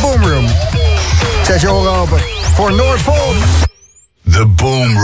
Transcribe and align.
Boomroom. 0.00 0.46
Zet 1.42 1.60
je 1.60 1.72
oren 1.72 1.92
open 1.92 2.20
voor 2.54 2.72
Noordvolk. 2.72 3.34
The 4.30 4.46
Boom 4.46 4.98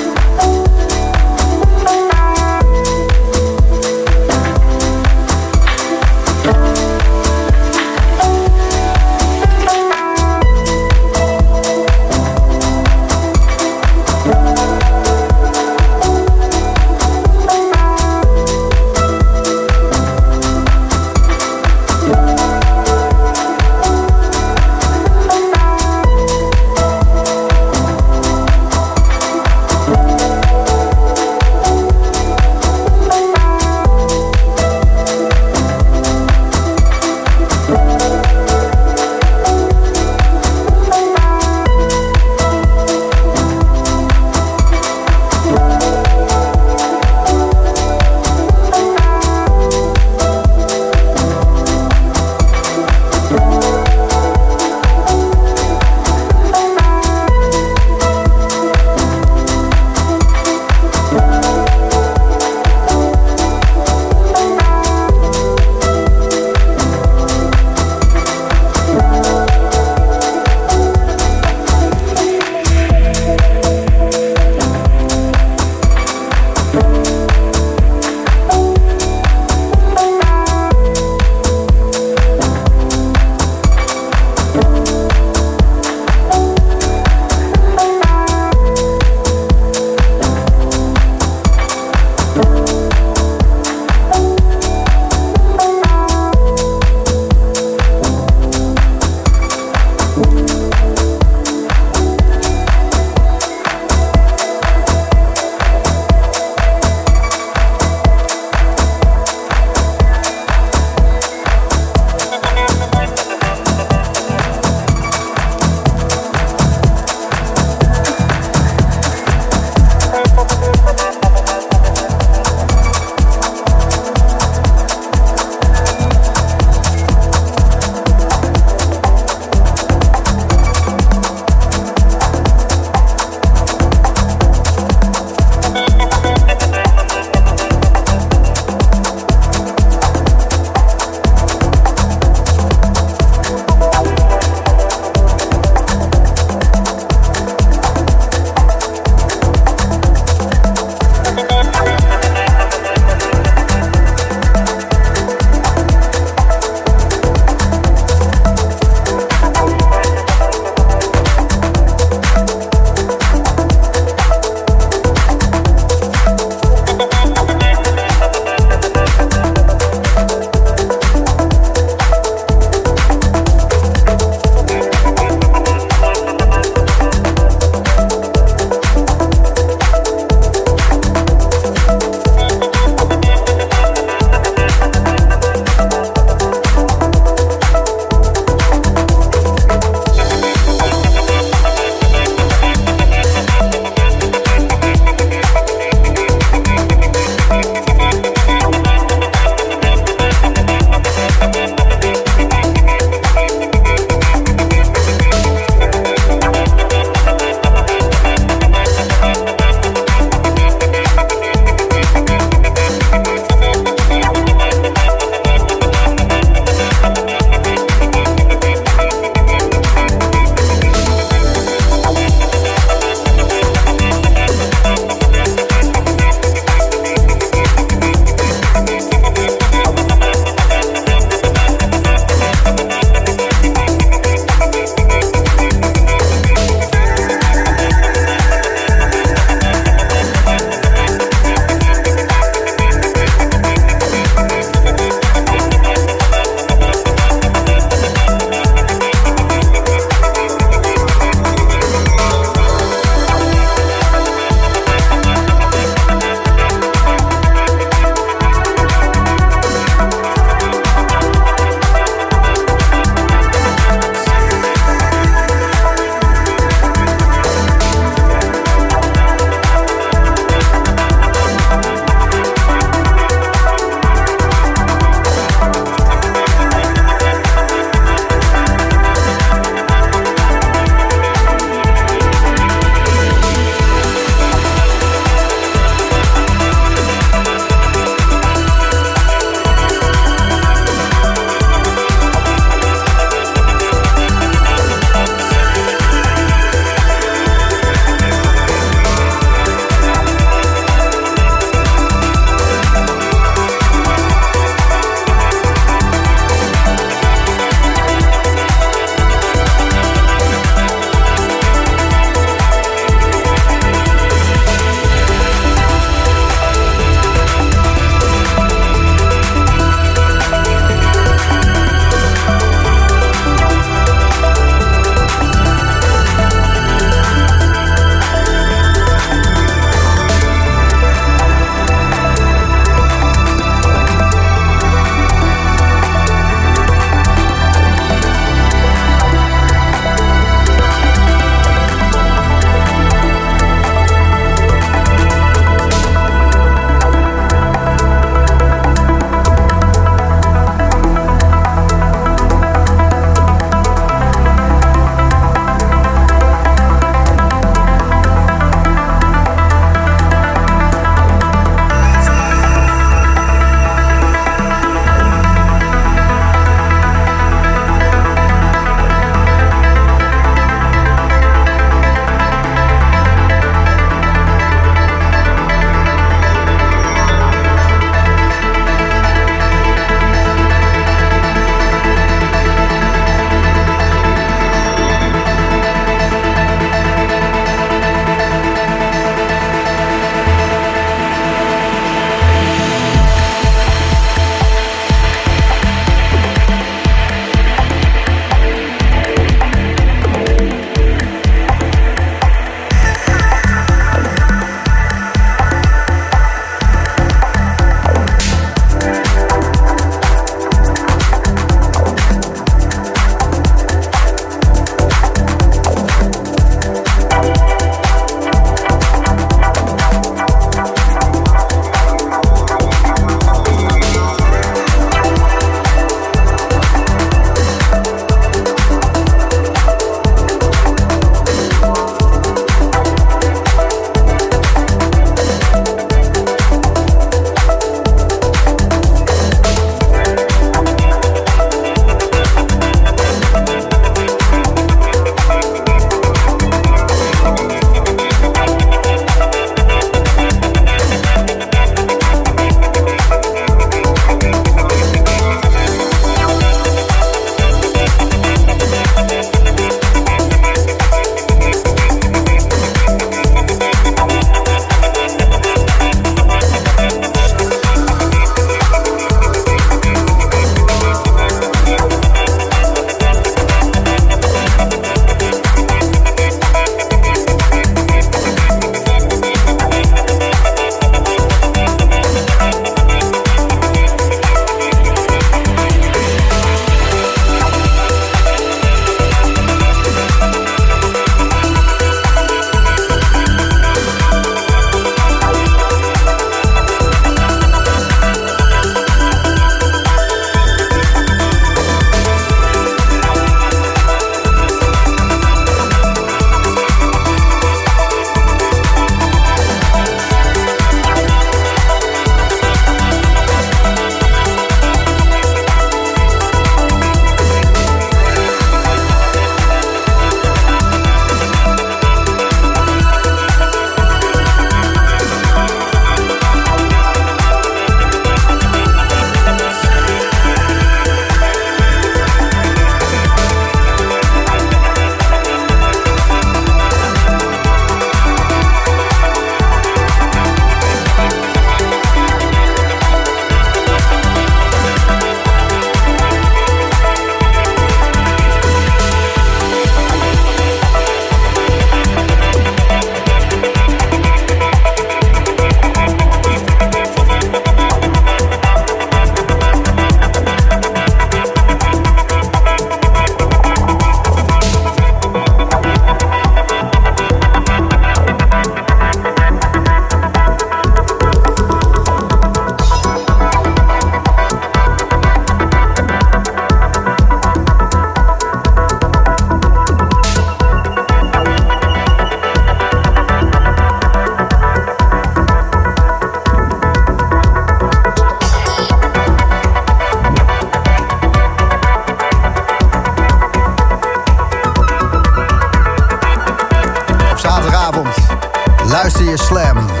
Slam. 599.37 600.00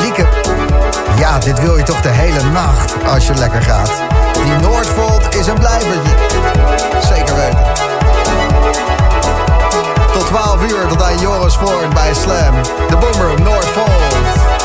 Lieke, 0.00 0.26
ja, 1.16 1.38
dit 1.38 1.60
wil 1.60 1.76
je 1.76 1.82
toch 1.82 2.00
de 2.00 2.08
hele 2.08 2.42
nacht 2.42 2.94
als 3.06 3.26
je 3.26 3.34
lekker 3.34 3.62
gaat. 3.62 3.92
Die 4.44 4.54
Noordvolt 4.54 5.34
is 5.34 5.46
een 5.46 5.58
blijvertje. 5.58 6.14
Zeker 7.02 7.36
weten. 7.36 7.64
Tot 10.12 10.26
12 10.26 10.70
uur 10.70 10.86
tot 10.86 11.02
aan 11.02 11.18
Joris 11.18 11.56
Voorn 11.56 11.94
bij 11.94 12.14
Slam. 12.14 12.54
De 12.88 12.96
Boomroom 12.96 13.42
Noordvolt. 13.42 14.61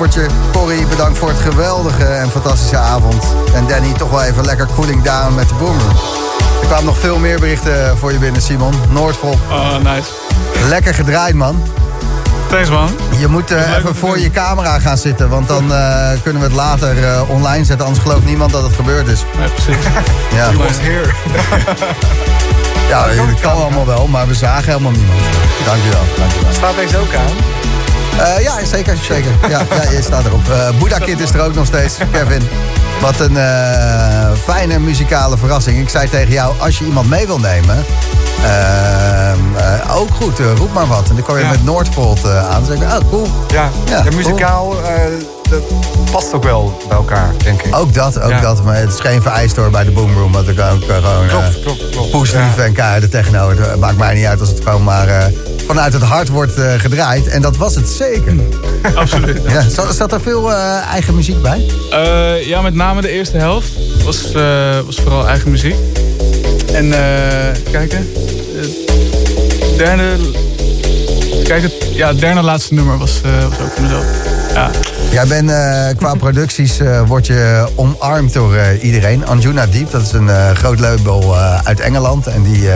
Toppertje. 0.00 0.30
Corrie, 0.52 0.86
bedankt 0.86 1.18
voor 1.18 1.28
het 1.28 1.38
geweldige 1.38 2.04
en 2.04 2.30
fantastische 2.30 2.76
avond. 2.76 3.24
En 3.54 3.66
Danny, 3.66 3.92
toch 3.92 4.10
wel 4.10 4.22
even 4.22 4.44
lekker 4.44 4.66
cooling 4.74 5.02
down 5.02 5.34
met 5.34 5.48
de 5.48 5.54
boomer. 5.54 5.86
Er 6.60 6.66
kwamen 6.66 6.84
nog 6.84 6.98
veel 6.98 7.18
meer 7.18 7.40
berichten 7.40 7.98
voor 7.98 8.12
je 8.12 8.18
binnen, 8.18 8.42
Simon. 8.42 8.74
Noordvolk. 8.90 9.38
Oh, 9.50 9.76
nice. 9.76 10.10
Lekker 10.68 10.94
gedraaid, 10.94 11.34
man. 11.34 11.62
Thanks, 12.48 12.70
man. 12.70 12.88
Je 13.18 13.28
moet 13.28 13.50
uh, 13.50 13.76
even 13.76 13.96
voor 13.96 14.18
je 14.18 14.30
camera 14.30 14.78
gaan 14.78 14.98
zitten, 14.98 15.28
want 15.28 15.48
dan 15.48 15.72
uh, 15.72 16.08
kunnen 16.22 16.42
we 16.42 16.48
het 16.48 16.56
later 16.56 16.98
uh, 16.98 17.20
online 17.28 17.64
zetten. 17.64 17.86
Anders 17.86 18.04
gelooft 18.04 18.24
niemand 18.24 18.52
dat 18.52 18.62
het 18.62 18.74
gebeurd 18.74 19.08
is. 19.08 19.24
Ja, 19.38 19.48
precies. 19.48 19.84
ja. 20.36 20.50
You 20.50 20.56
was 20.56 20.78
here. 20.80 21.10
ja, 22.90 23.26
dat 23.26 23.40
kan 23.40 23.52
allemaal 23.52 23.86
wel, 23.86 24.06
maar 24.06 24.26
we 24.26 24.34
zagen 24.34 24.64
helemaal 24.64 24.92
niemand. 24.92 25.20
Dankjewel. 25.64 26.04
dankjewel. 26.18 26.52
Staat 26.52 26.76
deze 26.76 26.98
ook 26.98 27.14
aan? 27.14 27.59
Uh, 28.20 28.42
ja, 28.42 28.64
zeker. 28.64 28.96
zeker. 28.96 29.30
Ja, 29.48 29.62
ja, 29.82 29.90
je 29.90 30.02
staat 30.02 30.24
erop. 30.24 30.48
Uh, 30.48 30.78
Buddha 30.78 30.98
Kid 30.98 31.20
is 31.20 31.30
er 31.30 31.40
ook 31.40 31.54
nog 31.54 31.66
steeds, 31.66 31.96
Kevin. 32.12 32.48
Wat 33.00 33.20
een 33.20 33.32
uh, 33.32 34.30
fijne 34.44 34.78
muzikale 34.78 35.38
verrassing. 35.38 35.78
Ik 35.78 35.88
zei 35.88 36.08
tegen 36.08 36.32
jou, 36.32 36.54
als 36.58 36.78
je 36.78 36.84
iemand 36.84 37.08
mee 37.08 37.26
wil 37.26 37.38
nemen... 37.38 37.84
ook 39.90 40.10
goed, 40.14 40.38
roep 40.38 40.72
maar 40.72 40.86
wat. 40.86 41.08
En 41.08 41.14
dan 41.14 41.24
kom 41.24 41.36
je 41.36 41.42
ja. 41.42 41.50
met 41.50 41.64
Noordvolt 41.64 42.24
aan. 42.24 42.64
Dan 42.64 42.64
zeg 42.64 42.76
ik, 42.76 43.02
oh, 43.02 43.10
cool. 43.10 43.28
Ja, 43.48 43.70
ja 43.84 44.02
de 44.02 44.16
muzikaal... 44.16 44.68
Cool 44.68 45.38
dat 45.50 45.62
past 46.10 46.32
ook 46.32 46.44
wel 46.44 46.78
bij 46.88 46.96
elkaar, 46.96 47.34
denk 47.42 47.62
ik. 47.62 47.76
Ook 47.76 47.94
dat, 47.94 48.20
ook 48.20 48.30
ja. 48.30 48.40
dat. 48.40 48.64
Maar 48.64 48.76
het 48.76 48.92
is 48.92 49.00
geen 49.00 49.22
vereist 49.22 49.56
hoor 49.56 49.70
bij 49.70 49.84
de 49.84 49.90
Boomroom. 49.90 50.32
Want 50.32 50.48
ik 50.48 50.60
ook 50.60 50.82
gewoon 50.84 51.26
klopt, 51.26 51.56
uh, 51.56 51.62
klopt, 51.62 51.90
klopt. 51.90 52.10
poeslief 52.10 52.56
ja. 52.56 52.94
en 52.94 53.00
de 53.00 53.08
techno. 53.08 53.50
Het 53.50 53.80
maakt 53.80 53.96
mij 53.96 54.14
niet 54.14 54.24
uit 54.24 54.40
als 54.40 54.48
het 54.48 54.60
gewoon 54.62 54.82
maar 54.82 55.08
uh, 55.08 55.24
vanuit 55.74 55.92
het 55.92 56.02
hart 56.02 56.28
wordt 56.28 56.58
uh, 56.58 56.72
gedraaid. 56.76 57.26
En 57.26 57.42
dat 57.42 57.56
was 57.56 57.74
het 57.74 57.88
zeker. 57.88 58.34
Absoluut. 58.94 59.40
ja, 59.48 59.68
zat, 59.68 59.94
zat, 59.94 60.12
er 60.12 60.20
veel 60.20 60.52
eigen 60.52 61.14
muziek 61.14 61.42
bij? 61.42 61.66
ja, 62.44 62.60
met 62.60 62.74
name 62.74 63.00
de 63.00 63.08
eerste 63.08 63.36
helft 63.36 63.72
was, 64.04 64.32
was 64.84 64.96
vooral 64.96 65.28
eigen 65.28 65.50
muziek. 65.50 65.74
En 66.72 66.90
kijken. 67.70 68.08
Het 68.54 69.78
derde... 69.78 70.16
Kijk, 71.44 71.62
het, 71.62 71.72
ja, 71.92 72.12
derde 72.12 72.42
laatste 72.42 72.74
nummer 72.74 72.98
was, 72.98 73.20
was 73.48 73.60
ook 73.60 73.72
van 73.74 73.82
mezelf. 73.82 74.04
Ja. 74.54 74.70
Jij 75.10 75.26
bent 75.26 75.50
uh, 75.50 75.86
qua 75.96 76.14
producties 76.14 76.80
uh, 76.80 77.02
word 77.06 77.26
je 77.26 77.68
omarmd 77.74 78.32
door 78.32 78.54
uh, 78.54 78.82
iedereen. 78.82 79.26
Anjuna 79.26 79.66
Deep, 79.66 79.90
dat 79.90 80.02
is 80.02 80.12
een 80.12 80.56
groot 80.56 80.78
label 80.78 81.36
uit 81.64 81.80
Engeland. 81.80 82.26
En 82.26 82.42
die 82.42 82.68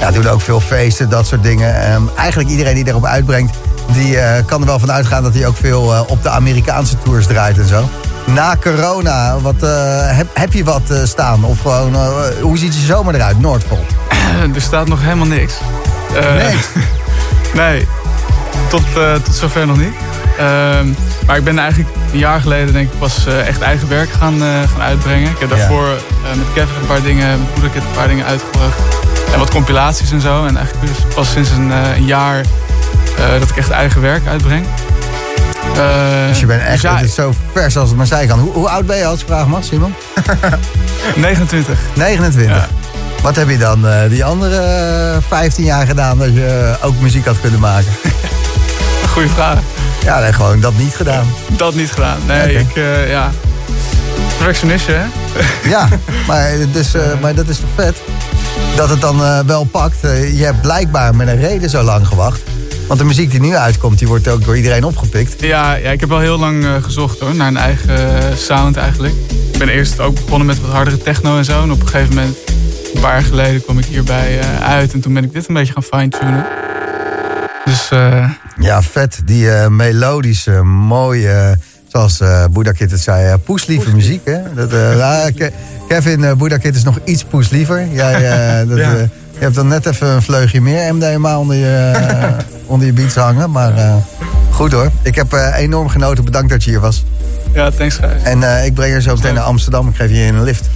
ja, 0.00 0.10
doen 0.10 0.26
ook 0.26 0.40
veel 0.40 0.60
feesten, 0.60 1.08
dat 1.08 1.26
soort 1.26 1.42
dingen. 1.42 1.92
Um, 1.92 2.10
eigenlijk 2.16 2.48
iedereen 2.48 2.74
die 2.74 2.88
erop 2.88 3.04
uitbrengt, 3.04 3.56
die 3.92 4.16
kan 4.46 4.60
er 4.60 4.66
wel 4.66 4.78
van 4.78 4.92
uitgaan 4.92 5.22
dat 5.22 5.34
hij 5.34 5.46
ook 5.46 5.56
veel 5.56 6.04
op 6.08 6.22
de 6.22 6.28
Amerikaanse 6.28 6.98
tours 6.98 7.26
draait 7.26 7.58
en 7.58 7.66
zo. 7.66 7.88
Na 8.26 8.56
corona, 8.60 9.40
wat, 9.40 9.60
heb, 10.06 10.26
heb 10.32 10.52
je 10.52 10.64
wat 10.64 10.92
staan? 11.04 11.44
Of 11.44 11.60
gewoon, 11.60 11.96
hoe 12.40 12.58
ziet 12.58 12.74
je 12.74 12.86
zomer 12.86 13.14
eruit, 13.14 13.40
Noordvolt? 13.40 13.92
er 14.54 14.60
staat 14.60 14.88
nog 14.88 15.02
helemaal 15.02 15.26
niks. 15.26 15.54
nee? 16.12 16.56
nee, 17.64 17.86
tot, 18.68 18.82
tot 19.24 19.34
zover 19.34 19.66
nog 19.66 19.76
niet. 19.76 19.94
Uh, 20.40 20.96
maar 21.26 21.36
ik 21.36 21.44
ben 21.44 21.58
eigenlijk 21.58 21.90
een 22.12 22.18
jaar 22.18 22.40
geleden 22.40 22.72
denk 22.72 22.92
ik 22.92 22.98
pas 22.98 23.26
uh, 23.26 23.46
echt 23.46 23.60
eigen 23.60 23.88
werk 23.88 24.10
gaan, 24.10 24.34
uh, 24.34 24.42
gaan 24.42 24.82
uitbrengen. 24.82 25.30
Ik 25.30 25.38
heb 25.38 25.50
daarvoor 25.50 25.86
uh, 25.86 26.36
met 26.36 26.46
Kevin 26.54 26.80
een 26.80 26.86
paar 26.86 27.02
dingen, 27.02 27.28
met 27.28 27.54
Moeder 27.54 27.76
een 27.76 27.96
paar 27.96 28.08
dingen 28.08 28.26
uitgebracht. 28.26 28.99
En 29.32 29.38
wat 29.38 29.50
compilaties 29.50 30.10
en 30.10 30.20
zo. 30.20 30.46
En 30.46 30.56
eigenlijk 30.56 30.90
pas 31.14 31.30
sinds 31.30 31.50
een, 31.50 31.70
een 31.70 32.04
jaar 32.04 32.44
dat 33.38 33.50
ik 33.50 33.56
echt 33.56 33.70
eigen 33.70 34.00
werk 34.00 34.26
uitbreng. 34.26 34.66
dus 36.28 36.40
je 36.40 36.46
bent 36.46 36.62
echt 36.62 36.82
dus 36.82 36.90
ja, 36.90 37.06
zo 37.06 37.32
vers 37.54 37.76
als 37.76 37.88
het 37.88 37.98
maar 37.98 38.06
zijn 38.06 38.28
kan. 38.28 38.38
Hoe, 38.38 38.52
hoe 38.52 38.68
oud 38.68 38.86
ben 38.86 38.96
je 38.96 39.06
als 39.06 39.22
vraag 39.26 39.46
mag, 39.46 39.64
Simon? 39.64 39.94
29. 41.16 41.78
29. 41.94 42.56
Ja. 42.56 42.68
Wat 43.22 43.36
heb 43.36 43.48
je 43.48 43.58
dan 43.58 43.86
die 44.08 44.24
andere 44.24 45.18
15 45.28 45.64
jaar 45.64 45.86
gedaan 45.86 46.18
dat 46.18 46.34
je 46.34 46.76
ook 46.82 47.00
muziek 47.00 47.26
had 47.26 47.40
kunnen 47.40 47.60
maken? 47.60 47.92
Goeie 49.12 49.28
vraag. 49.28 49.58
Ja, 50.04 50.20
nee, 50.20 50.32
gewoon 50.32 50.60
dat 50.60 50.76
niet 50.76 50.94
gedaan. 50.94 51.26
Dat 51.48 51.74
niet 51.74 51.90
gedaan. 51.90 52.18
Nee, 52.26 52.42
okay. 52.42 52.54
ik, 52.54 52.76
uh, 52.76 53.10
ja. 53.10 53.30
Perfectionistje, 54.36 54.92
hè? 54.92 55.04
Ja, 55.68 55.88
maar, 56.28 56.50
dus, 56.72 56.92
maar 57.20 57.34
dat 57.34 57.48
is 57.48 57.58
toch 57.58 57.68
vet? 57.74 57.96
Dat 58.76 58.88
het 58.88 59.00
dan 59.00 59.20
uh, 59.20 59.40
wel 59.40 59.64
pakt. 59.64 60.00
je 60.36 60.44
hebt 60.44 60.60
blijkbaar 60.60 61.14
met 61.14 61.28
een 61.28 61.40
reden 61.40 61.70
zo 61.70 61.82
lang 61.82 62.06
gewacht. 62.06 62.40
Want 62.86 63.00
de 63.00 63.06
muziek 63.06 63.30
die 63.30 63.40
nu 63.40 63.56
uitkomt, 63.56 63.98
die 63.98 64.08
wordt 64.08 64.28
ook 64.28 64.44
door 64.44 64.56
iedereen 64.56 64.84
opgepikt. 64.84 65.40
Ja, 65.40 65.74
ja 65.74 65.90
ik 65.90 66.00
heb 66.00 66.08
wel 66.08 66.18
heel 66.18 66.38
lang 66.38 66.66
gezocht 66.82 67.18
hoor, 67.18 67.34
naar 67.34 67.48
een 67.48 67.56
eigen 67.56 67.98
sound 68.38 68.76
eigenlijk. 68.76 69.14
Ik 69.52 69.58
ben 69.58 69.68
eerst 69.68 70.00
ook 70.00 70.14
begonnen 70.14 70.46
met 70.46 70.60
wat 70.60 70.70
hardere 70.70 70.98
techno 70.98 71.36
en 71.36 71.44
zo. 71.44 71.62
En 71.62 71.70
op 71.70 71.80
een 71.80 71.88
gegeven 71.88 72.14
moment, 72.14 72.36
een 72.94 73.00
paar 73.00 73.12
jaar 73.12 73.22
geleden, 73.22 73.62
kwam 73.62 73.78
ik 73.78 73.84
hierbij 73.84 74.40
uit. 74.62 74.92
En 74.92 75.00
toen 75.00 75.14
ben 75.14 75.24
ik 75.24 75.32
dit 75.32 75.48
een 75.48 75.54
beetje 75.54 75.72
gaan 75.72 75.82
fine-tunen. 75.82 76.46
Dus. 77.64 77.88
Ja, 78.58 78.82
vet. 78.82 79.20
Die 79.24 79.48
melodische, 79.68 80.62
mooie, 80.62 81.58
zoals 81.92 82.20
uh, 82.20 82.44
Buddha 82.50 82.72
Kid 82.72 82.90
het 82.90 83.00
zei, 83.00 83.36
poeslieve 83.36 83.94
muziek. 83.94 84.20
Hè? 84.24 84.38
Dat, 84.54 84.68
Ke 85.38 85.52
Kevin, 85.88 86.20
uh, 86.20 86.32
Buddha 86.32 86.56
Kid 86.56 86.74
is 86.74 86.82
nog 86.82 86.98
iets 87.04 87.24
poesliever. 87.24 87.86
Jij, 87.92 88.12
dat, 88.68 88.78
ja. 88.78 88.92
je 88.92 89.08
hebt 89.38 89.54
dan 89.54 89.68
net 89.68 89.86
even 89.86 90.06
een 90.06 90.22
vleugje 90.22 90.60
meer 90.60 90.94
MDMA 90.94 91.38
onder 91.38 91.56
je, 91.56 91.92
onder 92.66 92.86
je 92.86 92.92
beats 92.92 93.14
hangen. 93.14 93.50
Maar 93.50 93.72
goed 94.50 94.72
hoor. 94.72 94.90
Ik 95.02 95.14
heb 95.14 95.32
enorm 95.56 95.88
genoten. 95.88 96.24
Bedankt 96.24 96.50
dat 96.50 96.64
je 96.64 96.70
hier 96.70 96.80
was. 96.80 97.04
Ja, 97.52 97.70
thanks 97.70 97.96
guys. 97.96 98.22
En 98.22 98.64
ik 98.64 98.74
breng 98.74 98.94
je 98.94 99.02
zo 99.02 99.14
meteen 99.14 99.34
naar 99.34 99.44
Amsterdam. 99.44 99.88
Ik 99.88 99.96
geef 99.96 100.10
je 100.10 100.16
een 100.16 100.42
lift. 100.42 100.68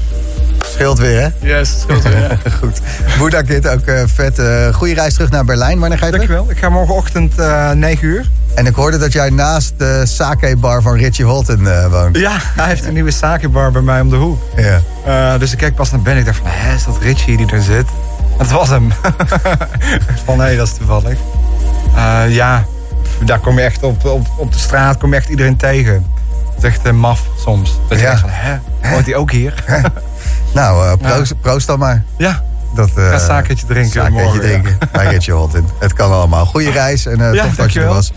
Scheelt 0.74 0.98
weer, 0.98 1.20
hè? 1.20 1.48
Yes, 1.48 1.80
scheelt 1.80 2.02
weer, 2.02 2.20
ja. 2.20 2.38
Goed. 2.60 2.80
Boeddha 3.18 3.42
Kid, 3.42 3.68
ook 3.68 3.86
uh, 3.86 4.02
vet. 4.06 4.38
Uh, 4.38 4.74
goede 4.74 4.94
reis 4.94 5.14
terug 5.14 5.30
naar 5.30 5.44
Berlijn. 5.44 5.78
Wanneer 5.78 5.98
ga 5.98 6.06
je 6.06 6.12
terug? 6.12 6.28
Dankjewel. 6.28 6.56
Ik 6.56 6.62
ga 6.62 6.68
morgenochtend 6.68 7.38
uh, 7.38 7.70
9 7.70 8.06
uur. 8.06 8.30
En 8.54 8.66
ik 8.66 8.74
hoorde 8.74 8.98
dat 8.98 9.12
jij 9.12 9.30
naast 9.30 9.72
de 9.76 10.06
sake-bar 10.06 10.82
van 10.82 10.96
Richie 10.96 11.24
Holton 11.24 11.60
uh, 11.60 11.86
woont. 11.86 12.16
Ja, 12.16 12.36
hij 12.40 12.66
heeft 12.66 12.84
een 12.84 12.92
nieuwe 12.92 13.10
sake-bar 13.10 13.70
bij 13.70 13.82
mij 13.82 14.00
om 14.00 14.10
de 14.10 14.16
hoek. 14.16 14.42
Ja. 15.04 15.38
dus 15.38 15.52
ik 15.52 15.58
kijk 15.58 15.74
pas 15.74 15.90
naar 15.90 16.00
binnen. 16.00 16.20
Ik 16.20 16.26
dacht 16.26 16.38
van, 16.38 16.46
hé, 16.50 16.74
is 16.74 16.84
dat 16.84 16.98
Richie 17.00 17.36
die 17.36 17.46
er 17.46 17.62
zit? 17.62 17.86
Het 18.38 18.50
was 18.50 18.68
hem. 18.68 18.92
van, 20.24 20.40
hé, 20.40 20.56
dat 20.56 20.66
is 20.66 20.74
toevallig. 20.74 21.18
ja, 22.28 22.64
daar 23.24 23.38
kom 23.38 23.58
je 23.58 23.64
echt 23.64 23.82
op, 23.82 24.04
op, 24.04 24.26
op 24.36 24.52
de 24.52 24.58
straat 24.58 24.98
kom 24.98 25.10
je 25.10 25.16
echt 25.16 25.28
iedereen 25.28 25.56
tegen. 25.56 26.06
Het 26.54 26.64
is 26.64 26.70
echt 26.70 26.92
maf 26.92 27.26
soms. 27.38 27.78
Dat 27.88 27.98
je 27.98 28.04
ja. 28.04 28.18
van, 28.18 28.30
hè, 28.32 28.58
hoort 28.88 29.06
hij 29.06 29.14
ook 29.14 29.30
hier? 29.30 29.64
Nou, 30.54 30.96
proost, 30.96 31.30
ja. 31.30 31.36
proost 31.40 31.66
dan 31.66 31.78
maar. 31.78 32.04
Ja. 32.16 32.42
Dat, 32.74 32.90
uh, 32.98 33.08
Ga 33.08 33.12
een 33.12 33.20
zaketje 33.20 33.66
drinken. 33.66 33.92
Zaketje 33.92 34.38
drinken. 34.38 34.78
Bij 34.92 35.06
Ritje 35.06 35.32
Holtin. 35.32 35.68
Het 35.78 35.92
kan 35.92 36.12
allemaal. 36.12 36.46
Goede 36.46 36.70
reis 36.70 37.06
en 37.06 37.20
uh, 37.20 37.34
ja, 37.34 37.42
tof 37.42 37.54
dat 37.54 37.72
je 37.72 37.80
er 37.80 37.88
was. 37.88 38.12